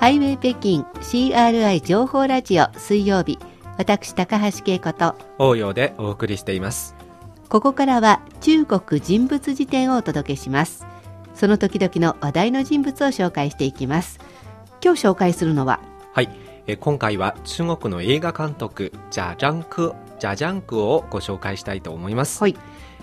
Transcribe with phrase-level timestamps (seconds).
[0.00, 3.38] ハイウェイ北京 CRI 情報ラジオ水曜日
[3.76, 6.96] 私高橋恵子と応用でお送りしています。
[7.50, 10.86] ここからは中国人物辞典をお届けします。
[11.34, 14.18] その時々の話題の人物を紹介していきます。
[14.82, 15.80] 今日紹介するのは
[16.14, 16.30] はい。
[16.66, 22.56] え今回は中国の映画監督ジャジャンクジャジャンクをご紹介したいと思います、はい。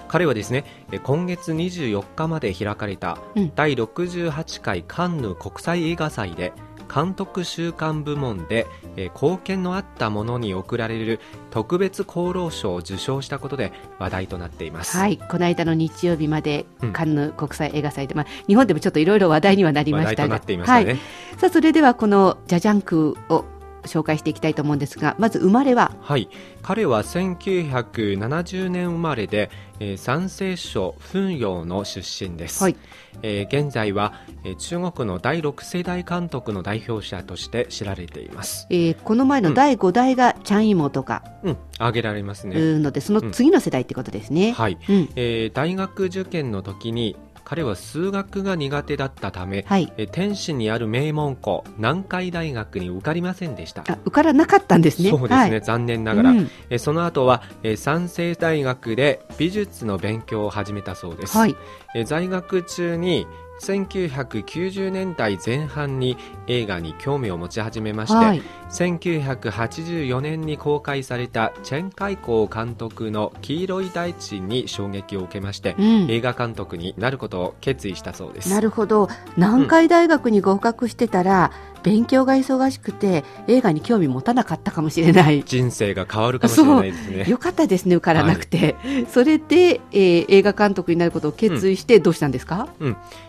[0.08, 3.52] 彼はですねえ今月24日まで開かれたうん。
[3.54, 6.54] 第68回カンヌ国際映画祭で
[6.94, 11.20] 監督週間部門でえ貢献のあったものに贈られる
[11.52, 15.18] 特別功労賞を受賞したことで話題となっています、はい。
[15.18, 16.94] この間の日曜日までうん。
[16.94, 20.40] カンヌ国際映画祭で、まあ、日本でもちょっといろいろ話題にはなりましたが。
[20.66, 20.98] はい、
[21.38, 23.46] さあそれではこのジャジャンクを
[23.88, 25.92] 紹介していきたいと思うんですがまず生まれは？
[26.02, 26.30] はい、
[26.62, 32.76] 彼は1970年生まれで、えー山西省噴陽の出身です、はい。
[33.24, 38.68] えー現在は、えー中国の第6世代監督の代表者として知られています。
[38.70, 41.58] えーこの前の第5代がチャン・イモとかうん。
[41.78, 44.52] 挙げられますね、ので、その次の世代ってことですね。
[44.52, 45.10] はい、うん。
[45.16, 47.16] えー大学受験の時に
[47.50, 49.94] 彼は数学が苦手だったため、はい。
[49.96, 53.84] えー天津にある名門校南海大学に受かりませんでした。
[53.88, 55.12] あ受からなかったんですね。
[55.12, 55.62] そうですね、はい。
[55.62, 56.50] 残念ながら、うん。
[56.70, 61.56] えーその後は、えー三星大学で美術の勉強を始めたそうです、はい。
[61.98, 63.26] えー在学中に
[63.60, 68.42] 1990年代前半に映画に興味を持ち始めまして、はい。
[68.70, 79.10] 1984年に公開されたチェン・カイコー監督の「黄色い大地」に衝撃を受けまして、うん映画監督になることを決意したそうですなるほど。
[79.36, 81.52] 南海大学に合格してたら、
[81.88, 85.44] 勉強が忙しくて映画に興味持たなかったかもしれない。
[85.46, 87.26] 人生が変わるかもしれないですね。
[87.30, 88.76] よかったですね、受からなくて。
[89.10, 92.68] それで、えー映画監督になることを決意してどうしたんですか、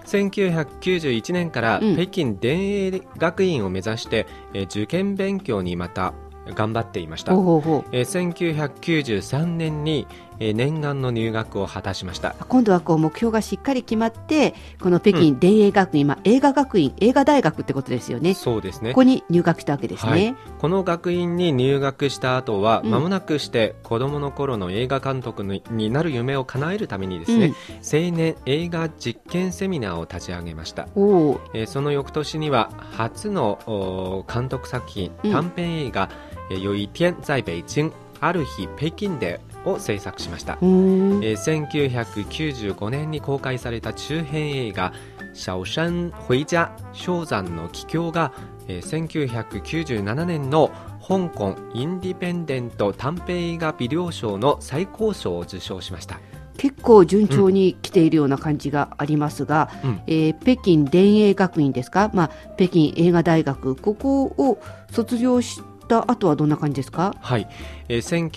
[0.06, 1.94] 1991年からうん。
[1.96, 6.12] 北京電影学院を目指して、えー受験勉強にまた
[6.54, 10.06] 頑張っていました、えー1993年に、
[10.40, 12.34] えー念願の入学を果たしました。
[12.48, 18.34] 今度はこう目標がしっかり決まって、この北京電影学院、まあ、映画学院、映画大学ってことですよね。
[18.34, 18.90] そうですね。
[18.90, 20.10] ここに入学したわけですね。
[20.10, 20.36] はい。
[20.58, 22.90] この学院に入学した後は、うん。
[22.90, 35.32] 間もなくして子供の頃の映画監督にになる夢を叶えるためにですね、青年映画実験セミナーを立ち上げました、うん、おーえーその翌年には初のおー監督作品、うん。
[35.32, 44.92] 短編映画「えー有一天在北京ある日北京で」を制作しました、えー1995年に公開された中編映画
[45.34, 46.70] 「小山回家
[47.06, 48.32] 氷山の帰郷が」
[48.68, 50.70] えー1997年の
[51.06, 56.20] 香港インディペンデント短編映画美良賞の最高賞を受賞しました。
[56.58, 60.00] 結構順調に来ているような感じがありますが、うん。
[60.06, 63.76] えー北京電影学院ですか、まあ、北京映画大学。
[63.76, 64.58] ここを
[64.90, 67.16] 卒業した後はどんな感じですか？
[67.20, 67.48] はい、
[67.88, 68.28] えー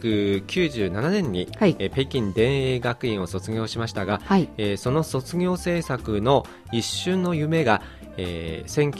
[0.00, 1.76] 1997年に、はい。
[1.78, 4.48] えー北京電影学院を卒業しましたが、はい。
[4.56, 7.82] えーその卒業制作の一瞬の夢が、
[8.16, 8.92] えー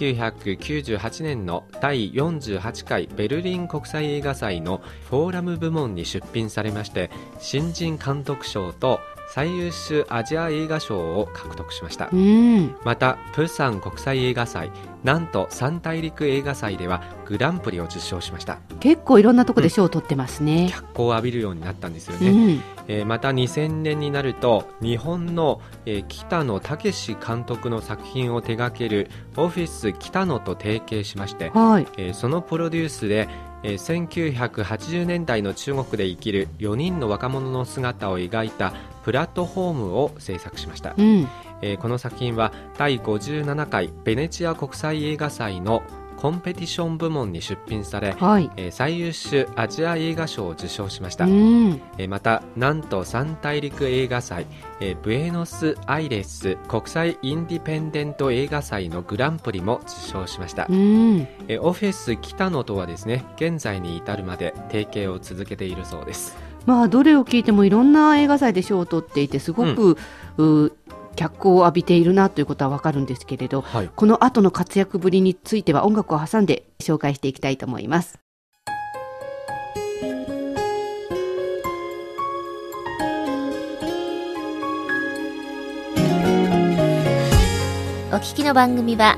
[0.86, 9.00] 1998年の第48回ベルリン国際映画祭のフォーラム部門に出品されまして新人監督賞と
[9.34, 12.10] 最優秀アジア映画賞を獲得しました。
[12.12, 12.76] うん。
[12.84, 14.70] またプサン国際映画祭
[15.04, 18.58] なんと三大陸映画祭ではグランプリを受賞しました。
[18.80, 20.68] 結構いろんなところで賞を取ってますね。
[20.70, 22.62] 脚光を浴びるようになったんですよね、うん。
[22.88, 31.86] えーまた2000年になると日本の、えー北野武監督の作品を手掛けるオフィス北野と提携しまして、はい。
[31.96, 33.30] えーそのプロデュースで、
[33.62, 38.72] えー1980年代の中国で生きる4人の若者の姿を描いた
[39.04, 41.28] プラットフォームを制作しました、うん。
[41.62, 45.82] えーこの作品は第57回ベネチア国際映画祭の
[46.22, 48.48] コンペティション部門に出品され、はい。
[48.56, 51.80] えー最優秀アジア映画賞を受賞しました、うん。
[51.98, 54.46] えーまたなんと三大陸映画祭、
[54.78, 61.26] えーブエノスアイレス国際インディペンデント映画祭のグランプリも受賞しました、うん。
[61.48, 66.36] えーオフィス北野とはですね現在に至るまで提携を続けているそうです。
[66.66, 69.96] まあどれを聞いてもいろんな映画祭で賞を取っていてすごく、
[70.38, 70.72] う
[71.16, 73.90] 脚光を浴びているなということはわかるんですけれどはい。
[73.94, 78.18] この後の活躍ぶりについては音楽を挟んで紹介していきたいと思います。
[88.12, 89.16] お聞きの番組は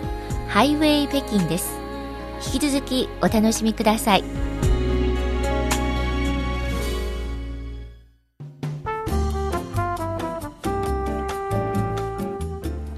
[0.48, 1.84] ハイウェイ北京です。
[2.46, 4.53] 引き続きお楽しみください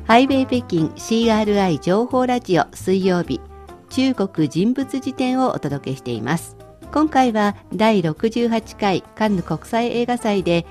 [0.06, 3.40] ハイウェイ北京 CRI 情報ラジオ水曜日
[3.88, 6.56] 中国人物辞典をお届けしています。
[6.92, 10.64] 今回は第68回カンヌ国際映画祭で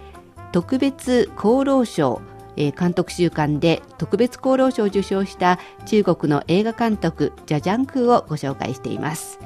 [0.53, 2.21] 特別功労賞
[2.55, 9.39] 監督週間で特別功労賞を受賞した中国の映画監督ジャジャンクーをご紹介しています。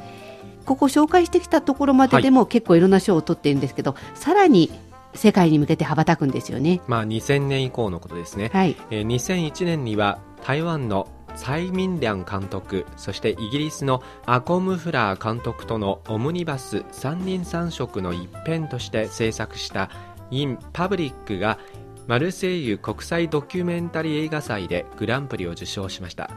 [0.67, 4.69] ここ紹介してきたところまででも結構いろんな賞を取っているんですけど、はい、さらに
[5.13, 6.81] 世界に向けて羽ばたくんですよね。
[6.87, 8.49] まあ2000年以降のことですね。
[8.53, 8.75] はい。
[8.91, 19.89] えー、2001年には台湾の蔡明亮監督そしてイギリスのアコム・フラー監督とのオムニバス三人三色の一編として制作した
[20.31, 21.59] 「イン・パブリック」が
[22.07, 26.31] マルセイユ国際ドキュメンタリー映画祭でグランプリを受賞しました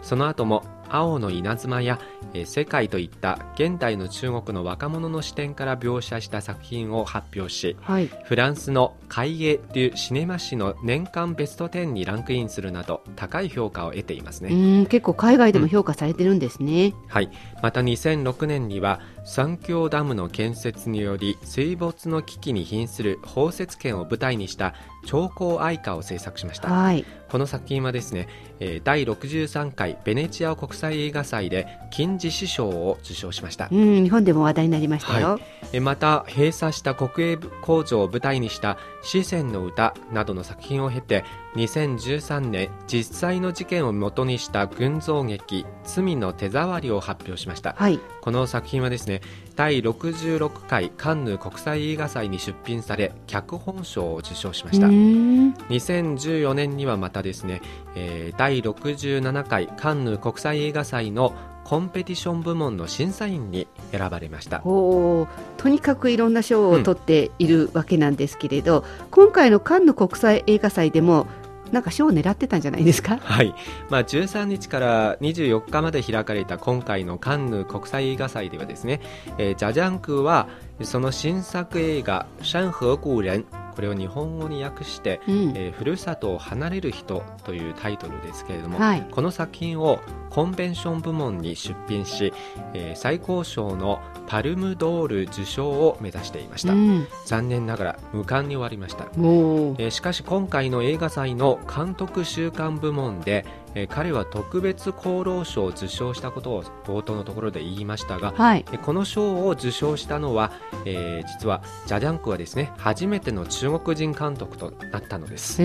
[0.00, 1.98] その後も青の稲妻や
[2.34, 14.86] え世界といった現代の中国の若者の視点から描写した作品を発表し、はい、フランスの「海エ・デュ・シネマ誌」の年間ベスト10にランクインするなど高い評価を得ていますね。
[14.86, 17.30] 結構海外でも評価されてるんですね、うん、はい。
[17.62, 24.74] また2006年には三峡ダムの建設により水没の危機に瀕する包摂圏を舞台にした
[25.04, 28.28] 超高愛歌を制作しました、はい、この作品はですね、
[28.60, 41.24] えー、第63回ベネチア国際映画祭で金獅子賞を受賞しました、うん、日本でも話題になりましたよ、はい、また閉鎖した国営工場を舞台にした四川の歌などの作品を経て
[41.56, 49.20] 2013年実際の事件をもとにした群像劇「罪の手触り」を発表しました、はい、この作品はですね
[49.56, 54.86] 第66回カンヌ国際映画祭に出品され脚本賞を受賞しました。
[54.86, 57.60] 2014年にはまたですね、
[57.96, 61.34] えー、第67回カンヌ国際映画祭の
[61.68, 65.28] コンペティション部門の審査員に選ばれましたお
[65.58, 71.26] とにかくいろんな賞を取っているわけなんですけれど、うん、今回のカンヌ国際映画祭でも
[71.70, 73.18] なんか賞を狙ってたんじゃないですか？
[73.18, 73.54] はい。
[73.90, 79.02] まあ13日から24日まで開かれた今回のカンヌ国際映画祭ではですね、
[79.36, 80.48] えー、ジャジャンクは
[80.80, 83.44] その新作映画山河故人
[83.78, 92.32] これを日本語に訳して、うん、えー、ふるさとを離れる人というタイトルですけれども、はい、この作品をコンベンション部門に出品し、
[92.74, 110.52] えー、最高賞のパルムドール受賞を目指していました、うん、残念ながら無冠に終わりました、えー、しかし今回の映画祭の監督週間部門で、えー、彼は特別功労賞を受賞したことを冒頭のところで言いましたが、はい、この賞を受賞したのは、
[110.84, 115.58] えー、実はジャジャンクはですね初めての中国人監督となったのです。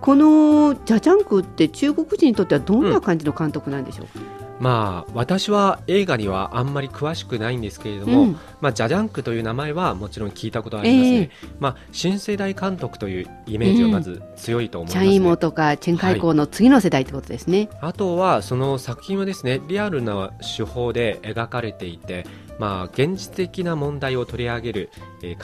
[0.00, 22.24] このジャジャンクって中国人にとってはどんな感じの監督なんでしょう、うんまあ、私は映画にはあんまり詳しくないんですけれども、うん、まあ、ジャジャンクという名前はもちろん聞いたことありますね、えー、まあ、新世代監督というイメージはまず強いと思います、ね、チャイモとかチェンカイコーの次の世代ってことですね、はい、あとはその作品はですねリアルな手法で描かれていて、
[22.60, 24.90] まあ、現実的な問題を取り上げる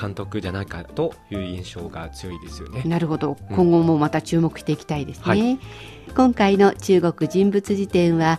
[0.01, 2.85] 監督じゃないかという印象が強いですよね。
[2.85, 3.37] なるほど。
[3.51, 5.59] 今後もまた注目していきたいですね、はい、
[6.15, 8.39] 今回の中国人物辞典は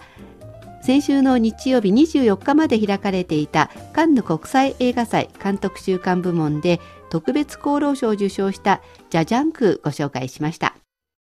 [0.90, 6.82] 先週の日曜日24日まで開かれていたカンヌ国際映画祭監督週間部門で
[7.12, 8.82] 特別功労賞を受賞した
[9.12, 10.76] ジャジャンクご紹介しました。